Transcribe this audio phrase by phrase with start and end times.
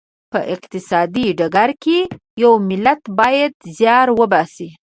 [0.31, 1.97] په اقتصادي ډګر کې
[2.43, 4.69] یو ملت باید زیار وباسي.